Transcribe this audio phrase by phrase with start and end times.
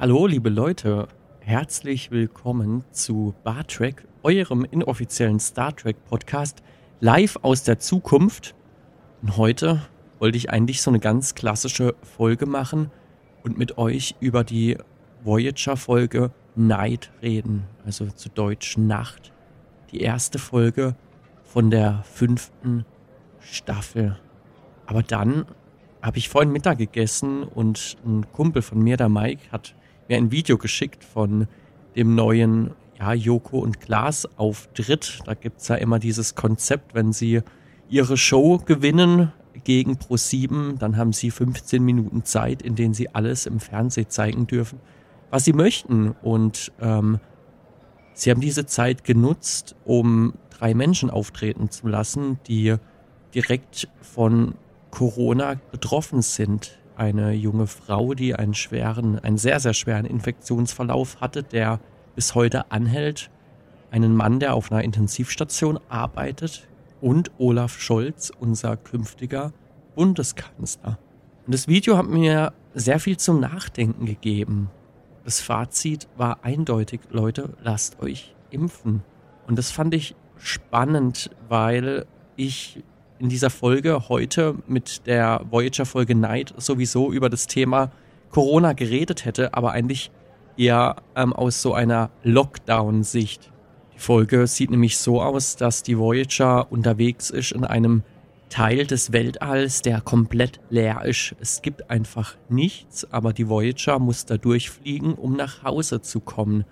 [0.00, 1.06] Hallo, liebe Leute.
[1.38, 6.64] Herzlich willkommen zu Bar Trek, eurem inoffiziellen Star Trek Podcast,
[6.98, 8.56] live aus der Zukunft.
[9.22, 9.82] Und heute
[10.18, 12.90] wollte ich eigentlich so eine ganz klassische Folge machen
[13.44, 14.76] und mit euch über die
[15.22, 19.32] Voyager-Folge Night reden, also zu Deutsch Nacht.
[19.92, 20.96] Die erste Folge
[21.44, 22.84] von der fünften
[23.38, 24.18] Staffel.
[24.86, 25.46] Aber dann
[26.02, 29.76] habe ich vorhin Mittag gegessen und ein Kumpel von mir, der Mike, hat
[30.08, 31.48] mir ein Video geschickt von
[31.96, 35.20] dem neuen ja, Joko und Klaas Auftritt.
[35.24, 37.42] Da gibt es ja immer dieses Konzept, wenn sie
[37.88, 39.32] ihre Show gewinnen
[39.62, 44.46] gegen Pro7, dann haben sie 15 Minuten Zeit, in denen sie alles im Fernsehen zeigen
[44.46, 44.80] dürfen,
[45.30, 46.10] was sie möchten.
[46.22, 47.20] Und ähm,
[48.14, 52.76] sie haben diese Zeit genutzt, um drei Menschen auftreten zu lassen, die
[53.34, 54.54] direkt von
[54.90, 56.78] Corona betroffen sind.
[56.96, 61.80] Eine junge Frau, die einen schweren, einen sehr, sehr schweren Infektionsverlauf hatte, der
[62.14, 63.30] bis heute anhält.
[63.90, 66.68] Einen Mann, der auf einer Intensivstation arbeitet.
[67.00, 69.52] Und Olaf Scholz, unser künftiger
[69.94, 70.98] Bundeskanzler.
[71.46, 74.70] Und das Video hat mir sehr viel zum Nachdenken gegeben.
[75.24, 79.02] Das Fazit war eindeutig, Leute, lasst euch impfen.
[79.46, 82.82] Und das fand ich spannend, weil ich
[83.24, 87.90] in dieser Folge heute mit der Voyager-Folge Night sowieso über das Thema
[88.30, 90.10] Corona geredet hätte, aber eigentlich
[90.58, 93.50] eher ähm, aus so einer Lockdown-Sicht.
[93.94, 98.02] Die Folge sieht nämlich so aus, dass die Voyager unterwegs ist in einem
[98.50, 101.34] Teil des Weltalls, der komplett leer ist.
[101.40, 106.66] Es gibt einfach nichts, aber die Voyager muss da durchfliegen, um nach Hause zu kommen.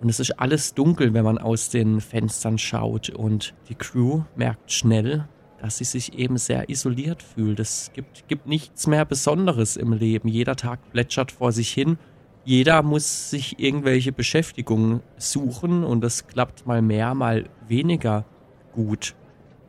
[0.00, 3.08] Und es ist alles dunkel, wenn man aus den Fenstern schaut.
[3.08, 5.28] Und die Crew merkt schnell,
[5.66, 7.58] dass sie sich eben sehr isoliert fühlt.
[7.58, 10.28] Es gibt, gibt nichts mehr Besonderes im Leben.
[10.28, 11.98] Jeder Tag plätschert vor sich hin.
[12.44, 18.24] Jeder muss sich irgendwelche Beschäftigungen suchen und das klappt mal mehr, mal weniger
[18.74, 19.16] gut.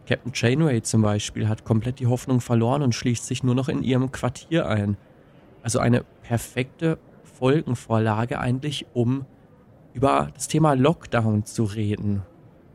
[0.07, 3.81] Captain Janeway zum Beispiel hat komplett die Hoffnung verloren und schließt sich nur noch in
[3.81, 4.97] ihrem Quartier ein.
[5.63, 9.25] Also eine perfekte Folgenvorlage eigentlich, um
[9.95, 12.21] über das Thema Lockdown zu reden.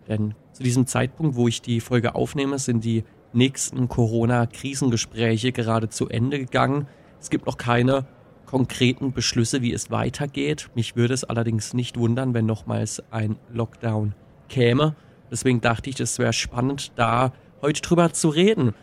[0.08, 6.08] Denn zu diesem Zeitpunkt, wo ich die Folge aufnehme, sind die nächsten Corona-Krisengespräche gerade zu
[6.08, 6.86] Ende gegangen.
[7.20, 8.06] Es gibt noch keine
[8.46, 10.70] konkreten Beschlüsse, wie es weitergeht.
[10.74, 14.14] Mich würde es allerdings nicht wundern, wenn nochmals ein Lockdown
[14.48, 14.94] käme.
[15.30, 17.32] Deswegen dachte ich, es wäre spannend, da
[17.62, 18.74] heute drüber zu reden.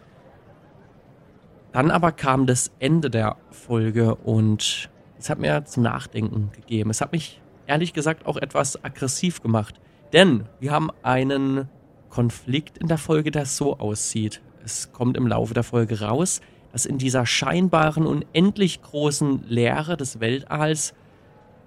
[1.72, 4.90] Dann aber kam das Ende der Folge und
[5.20, 6.90] es hat mir zum Nachdenken gegeben.
[6.90, 9.80] Es hat mich ehrlich gesagt auch etwas aggressiv gemacht.
[10.14, 11.70] Denn wir haben einen
[12.10, 14.42] Konflikt in der Folge, der so aussieht.
[14.64, 20.20] Es kommt im Laufe der Folge raus, dass in dieser scheinbaren, unendlich großen Leere des
[20.20, 20.94] Weltalls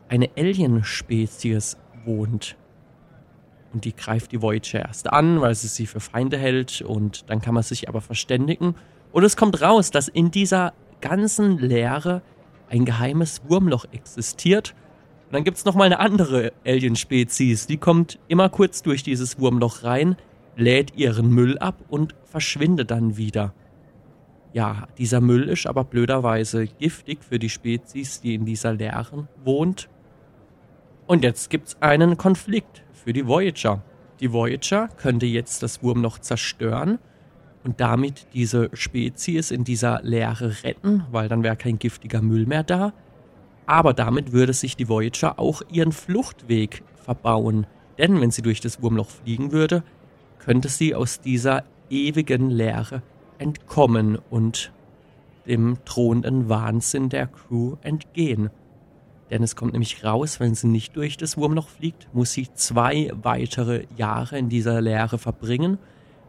[0.08, 2.56] eine Alien-Spezies wohnt.
[3.72, 6.82] Und die greift die Voyager erst an, weil sie sie für Feinde hält.
[6.82, 8.74] Und dann kann man sich aber verständigen.
[9.12, 12.22] Und es kommt raus, dass in dieser ganzen Leere
[12.68, 14.74] ein geheimes Wurmloch existiert
[15.32, 19.82] und dann gibt es nochmal eine andere Alien-Spezies, die kommt immer kurz durch dieses Wurmloch
[19.82, 20.16] rein,
[20.56, 23.54] lädt ihren Müll ab und verschwindet dann wieder.
[24.52, 29.88] Ja, dieser Müll ist aber blöderweise giftig für die Spezies, die in dieser Leere wohnt.
[31.06, 33.82] Und jetzt gibt es einen Konflikt für die Voyager.
[34.20, 36.98] Die Voyager könnte jetzt das Wurmloch zerstören
[37.64, 42.62] und damit diese Spezies in dieser Leere retten, weil dann wäre kein giftiger Müll mehr
[42.62, 42.92] da.
[43.66, 47.66] Aber damit würde sich die Voyager auch ihren Fluchtweg verbauen.
[47.98, 49.82] Denn wenn sie durch das Wurmloch fliegen würde,
[50.44, 53.02] könnte sie aus dieser ewigen Leere
[53.38, 54.72] entkommen und
[55.46, 58.50] dem drohenden Wahnsinn der Crew entgehen.
[59.30, 63.10] Denn es kommt nämlich raus, wenn sie nicht durch das Wurmloch fliegt, muss sie zwei
[63.14, 65.78] weitere Jahre in dieser Leere verbringen.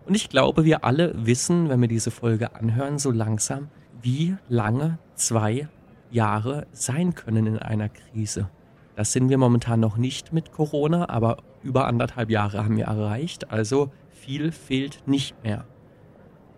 [0.06, 3.68] Und ich glaube, wir alle wissen, wenn wir diese Folge anhören, so langsam,
[4.02, 5.68] wie lange zwei
[6.12, 8.50] Jahre sein können in einer Krise.
[8.96, 13.52] Das sind wir momentan noch nicht mit Corona, aber über anderthalb Jahre haben wir erreicht.
[13.52, 13.92] Also
[14.26, 15.66] viel fehlt nicht mehr.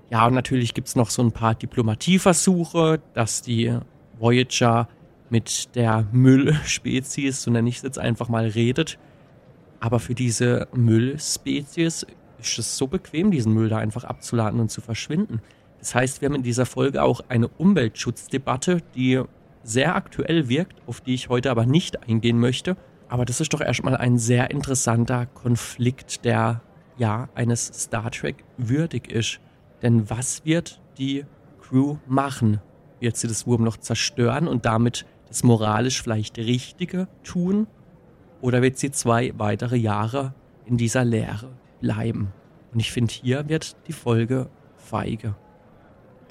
[0.10, 3.78] Ja, und natürlich gibt es noch so ein paar Diplomatieversuche, dass die
[4.20, 4.88] Voyager
[5.30, 9.00] mit der Müllspezies, so nenne ich es jetzt einfach mal, redet.
[9.80, 12.06] Aber für diese Müllspezies
[12.40, 15.42] ist es so bequem, diesen Müll da einfach abzuladen und zu verschwinden.
[15.80, 19.22] Das heißt, wir haben in dieser Folge auch eine Umweltschutzdebatte, die
[19.64, 22.78] sehr aktuell wirkt, auf die ich heute aber nicht eingehen möchte.
[23.10, 26.62] Aber das ist doch erstmal ein sehr interessanter Konflikt, der
[26.98, 29.40] ja eines Star Trek würdig ist.
[29.82, 31.26] Denn was wird die
[31.62, 32.62] Crew machen?
[33.00, 37.68] Wird sie das Wurmloch zerstören und damit das moralisch vielleicht Richtige tun
[38.42, 40.34] oder wird sie zwei weitere Jahre
[40.66, 41.52] in dieser Leere
[41.82, 42.32] bleiben?
[42.74, 45.36] Und ich finde, hier wird die Folge feige.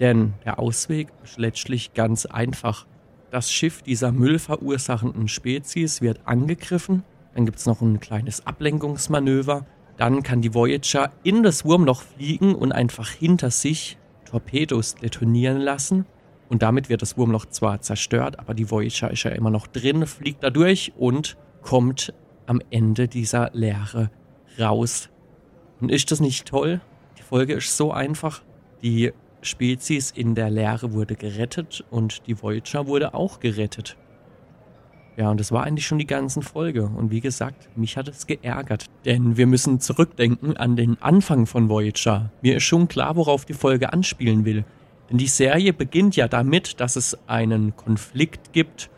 [0.00, 2.86] Denn der Ausweg ist letztlich ganz einfach.
[3.30, 7.02] Das Schiff dieser müllverursachenden Spezies wird angegriffen,
[7.34, 12.54] dann gibt es noch ein kleines Ablenkungsmanöver, dann kann die Voyager in das Wurmloch fliegen
[12.54, 16.06] und einfach hinter sich Torpedos detonieren lassen.
[16.48, 20.06] Und damit wird das Wurmloch zwar zerstört, aber die Voyager ist ja immer noch drin,
[20.06, 22.12] fliegt da durch und kommt
[22.46, 24.10] am Ende dieser Leere
[24.58, 25.08] raus.
[25.80, 26.80] Und ist das nicht toll?
[27.18, 28.42] Die Folge ist so einfach.
[28.82, 29.12] Die
[29.42, 33.96] Spezies in der Leere wurde gerettet und die Voyager wurde auch gerettet.
[35.16, 36.84] Ja, und das war eigentlich schon die ganze Folge.
[36.84, 38.86] Und wie gesagt, mich hat es geärgert.
[39.04, 42.32] Denn wir müssen zurückdenken an den Anfang von Voyager.
[42.42, 44.64] Mir ist schon klar, worauf die Folge anspielen will.
[45.10, 48.90] Denn die Serie beginnt ja damit, dass es einen Konflikt gibt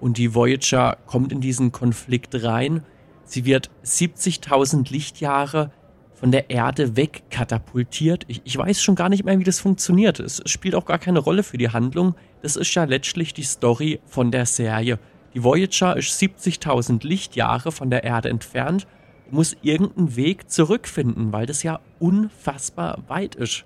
[0.00, 2.82] und die Voyager kommt in diesen Konflikt rein.
[3.24, 5.70] Sie wird 70.000 Lichtjahre
[6.14, 8.24] von der Erde wegkatapultiert.
[8.28, 10.20] Ich, ich weiß schon gar nicht mehr, wie das funktioniert.
[10.20, 12.14] Es spielt auch gar keine Rolle für die Handlung.
[12.42, 14.98] Das ist ja letztlich die Story von der Serie.
[15.34, 18.86] Die Voyager ist 70.000 Lichtjahre von der Erde entfernt
[19.26, 23.64] und muss irgendeinen Weg zurückfinden, weil das ja unfassbar weit ist.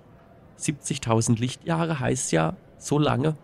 [0.59, 3.35] 70.000 Lichtjahre heißt ja, so lange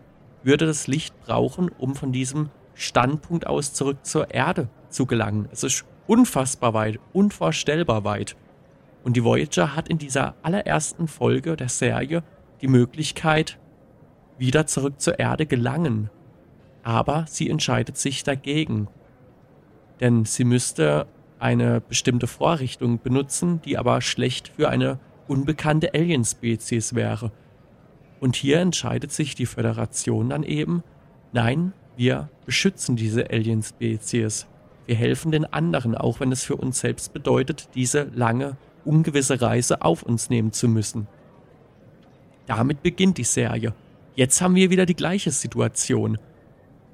[0.44, 5.48] würde das Licht brauchen, um von diesem Standpunkt aus zurück zur Erde zu gelangen.
[5.52, 8.36] Es ist unfassbar weit, unvorstellbar weit.
[9.04, 12.22] Und die Voyager hat in dieser allerersten Folge der Serie
[12.60, 13.58] die Möglichkeit,
[14.38, 16.10] wieder zurück zur Erde gelangen.
[16.82, 18.88] Aber sie entscheidet sich dagegen.
[20.00, 21.06] Denn sie müsste
[21.38, 24.98] eine bestimmte Vorrichtung benutzen, die aber schlecht für eine
[25.28, 27.32] unbekannte Alienspezies wäre.
[28.20, 30.84] Und hier entscheidet sich die Föderation dann eben,
[31.32, 34.46] nein, wir beschützen diese Alienspezies.
[34.86, 39.82] Wir helfen den anderen, auch wenn es für uns selbst bedeutet, diese lange ungewisse Reise
[39.82, 41.06] auf uns nehmen zu müssen.
[42.46, 43.74] Damit beginnt die Serie.
[44.14, 46.18] Jetzt haben wir wieder die gleiche Situation.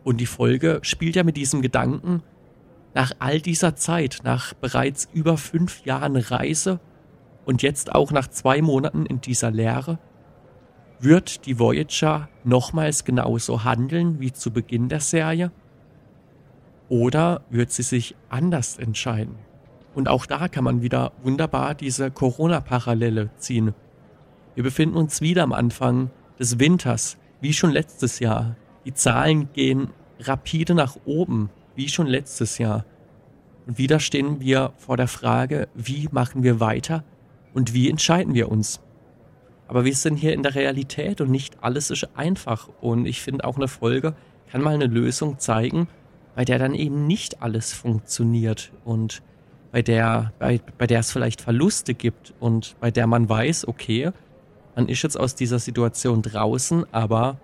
[0.04, 2.22] Und die Folge spielt ja mit diesem Gedanken,
[2.94, 6.80] nach all dieser Zeit, nach bereits über fünf Jahren Reise
[7.44, 9.98] und jetzt auch nach zwei Monaten in dieser Lehre,
[11.00, 15.52] wird die Voyager nochmals genauso handeln wie zu Beginn der Serie?
[16.88, 19.36] Oder wird sie sich anders entscheiden?
[19.94, 23.74] Und auch da kann man wieder wunderbar diese Corona-Parallele ziehen.
[24.54, 28.56] Wir befinden uns wieder am Anfang des Winters, wie schon letztes Jahr.
[28.84, 29.90] Die Zahlen gehen
[30.20, 32.84] rapide nach oben, wie schon letztes Jahr.
[33.66, 37.04] Und wieder stehen wir vor der Frage, wie machen wir weiter
[37.54, 38.80] und wie entscheiden wir uns.
[39.66, 42.70] Aber wir sind hier in der Realität und nicht alles ist einfach.
[42.80, 44.14] Und ich finde auch eine Folge
[44.50, 45.88] kann mal eine Lösung zeigen,
[46.34, 49.22] bei der dann eben nicht alles funktioniert und
[49.72, 54.12] bei der, bei, bei der es vielleicht Verluste gibt und bei der man weiß, okay,
[54.74, 57.38] man ist jetzt aus dieser Situation draußen, aber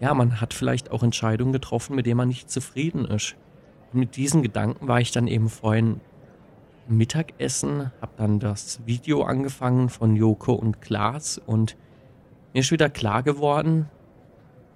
[0.00, 3.36] ja, man hat vielleicht auch Entscheidungen getroffen, mit denen man nicht zufrieden ist.
[3.92, 6.00] Und mit diesen Gedanken war ich dann eben vorhin
[6.88, 11.76] Mittagessen, habe dann das Video angefangen von Joko und Klaas und
[12.52, 13.88] mir ist wieder klar geworden,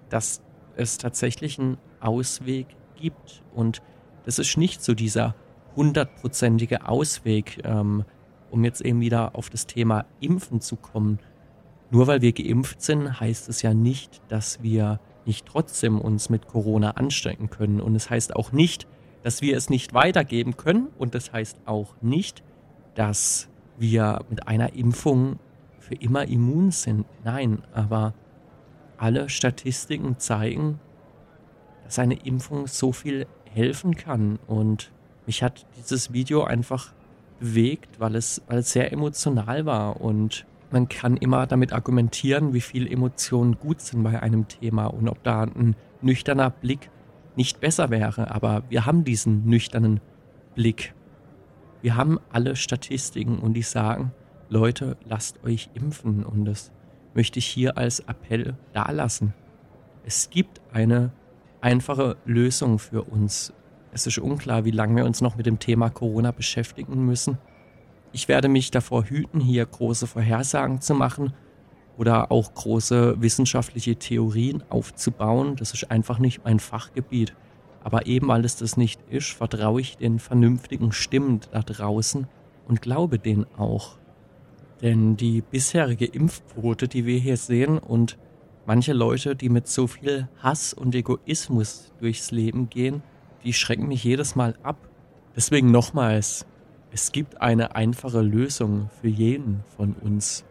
[0.08, 0.40] dass
[0.76, 2.66] es tatsächlich einen Ausweg
[2.96, 3.82] gibt und
[4.24, 5.34] das ist nicht so dieser
[5.76, 8.04] hundertprozentige Ausweg, ähm,
[8.50, 11.18] um jetzt eben wieder auf das Thema Impfen zu kommen.
[11.90, 16.48] Nur weil wir geimpft sind, heißt es ja nicht, dass wir nicht trotzdem uns mit
[16.48, 17.80] Corona anstecken können.
[17.80, 18.88] Und es heißt auch nicht,
[19.22, 20.88] dass wir es nicht weitergeben können.
[20.98, 22.42] Und das heißt auch nicht,
[22.96, 25.38] dass wir mit einer Impfung
[25.78, 27.06] für immer immun sind.
[27.24, 28.14] Nein, aber
[28.96, 30.80] alle Statistiken zeigen,
[31.84, 34.38] dass eine Impfung so viel helfen kann.
[34.46, 34.90] Und
[35.26, 36.92] mich hat dieses Video einfach
[37.38, 40.00] bewegt, weil es, weil es sehr emotional war.
[40.00, 45.08] Und man kann immer damit argumentieren, wie viel Emotionen gut sind bei einem Thema und
[45.08, 46.90] ob da ein nüchterner Blick
[47.36, 48.30] nicht besser wäre.
[48.30, 50.00] Aber wir haben diesen nüchternen
[50.54, 50.94] Blick.
[51.80, 54.12] Wir haben alle Statistiken und die sagen,
[54.48, 56.24] Leute, lasst euch impfen.
[56.24, 56.72] Und das
[57.14, 59.34] möchte ich hier als Appell dalassen.
[60.04, 61.12] Es gibt eine
[61.60, 63.52] einfache Lösung für uns.
[63.92, 67.38] Es ist unklar, wie lange wir uns noch mit dem Thema Corona beschäftigen müssen.
[68.12, 71.32] Ich werde mich davor hüten, hier große Vorhersagen zu machen
[71.96, 75.56] oder auch große wissenschaftliche Theorien aufzubauen.
[75.56, 77.34] Das ist einfach nicht mein Fachgebiet.
[77.82, 82.26] Aber eben weil es das nicht ist, vertraue ich den vernünftigen Stimmen da draußen
[82.66, 83.98] und glaube denen auch.
[84.82, 88.16] Denn die bisherige Impfquote, die wir hier sehen und
[88.66, 93.02] manche Leute, die mit so viel Hass und Egoismus durchs Leben gehen,
[93.44, 94.76] die schrecken mich jedes Mal ab.
[95.34, 96.46] Deswegen nochmals,
[96.90, 100.44] es gibt eine einfache Lösung für jeden von uns.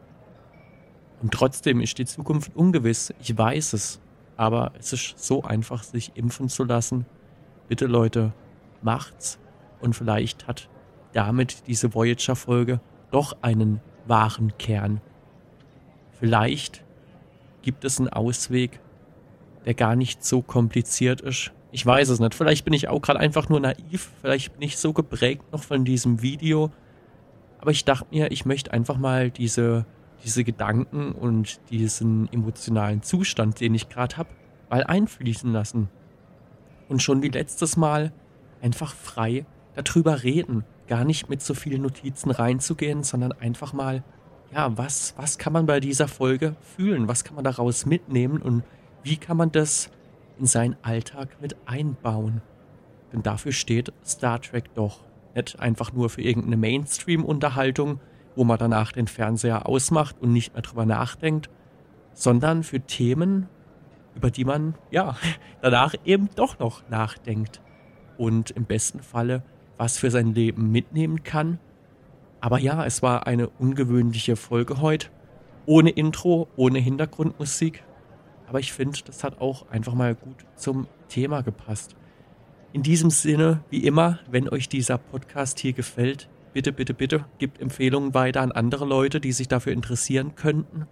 [1.22, 4.00] Und trotzdem ist die Zukunft ungewiss, ich weiß es,
[4.36, 7.06] aber es ist so einfach, sich impfen zu lassen.
[7.68, 8.34] Bitte Leute,
[8.82, 9.40] macht's
[9.82, 10.70] und vielleicht hat
[11.14, 12.80] damit diese Voyager-Folge
[13.12, 15.02] doch einen wahren Kern.
[16.20, 16.84] Vielleicht
[17.62, 18.80] gibt es einen Ausweg,
[19.66, 21.52] der gar nicht so kompliziert ist.
[21.72, 22.34] Ich weiß es nicht.
[22.34, 24.12] Vielleicht bin ich auch gerade einfach nur naiv.
[24.22, 26.72] Vielleicht bin ich so geprägt noch von diesem Video.
[27.60, 29.86] Aber ich dachte mir, ich möchte einfach mal diese,
[30.24, 34.30] diese Gedanken und diesen emotionalen Zustand, den ich gerade habe,
[34.70, 35.90] mal einfließen lassen.
[36.88, 38.14] Und schon wie letztes Mal
[38.62, 39.46] einfach frei
[39.76, 40.64] darüber reden.
[40.88, 44.04] Gar nicht mit so vielen Notizen reinzugehen, sondern einfach mal
[44.54, 47.08] ja, was, was kann man bei dieser Folge fühlen?
[47.08, 48.64] Was kann man daraus mitnehmen und
[49.04, 49.90] wie kann man das
[50.40, 52.42] in seinen Alltag mit einbauen?
[53.12, 55.04] Denn dafür steht Star Trek doch.
[55.36, 58.00] Nicht einfach nur für irgendeine Mainstream-Unterhaltung,
[58.36, 61.50] wo man danach den Fernseher ausmacht und nicht mehr drüber nachdenkt,
[62.14, 63.48] sondern für Themen,
[64.16, 65.16] über die man, ja,
[65.62, 67.62] danach eben doch noch nachdenkt.
[68.18, 69.44] Und im besten Falle
[69.78, 71.60] was für sein Leben mitnehmen kann
[72.40, 75.08] aber ja, es war eine ungewöhnliche Folge heute.
[75.66, 77.84] Ohne Intro, ohne Hintergrundmusik.
[78.48, 81.96] Aber ich finde, das hat auch einfach mal gut zum Thema gepasst.
[82.74, 87.62] In diesem Sinne, wie immer, wenn euch dieser Podcast hier gefällt, bitte, bitte, bitte, gebt
[87.62, 90.88] Empfehlungen weiter an andere Leute, die sich dafür interessieren könnten.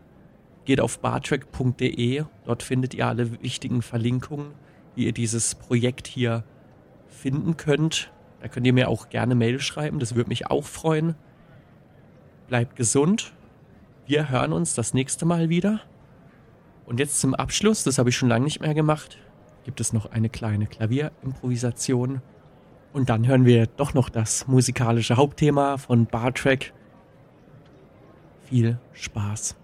[0.65, 4.51] Geht auf bartrack.de, dort findet ihr alle wichtigen Verlinkungen,
[4.95, 6.43] wie ihr dieses Projekt hier
[7.07, 8.11] finden könnt.
[8.41, 11.15] Da könnt ihr mir auch gerne Mail schreiben, das würde mich auch freuen
[12.47, 13.33] bleibt gesund.
[14.05, 15.81] Wir hören uns das nächste Mal wieder.
[16.85, 19.17] Und jetzt zum Abschluss, das habe ich schon lange nicht mehr gemacht,
[19.63, 22.21] gibt es noch eine kleine Klavierimprovisation.
[22.93, 26.73] Und dann hören wir doch noch das musikalische Hauptthema von Bartrack.
[28.47, 29.55] Viel Spaß.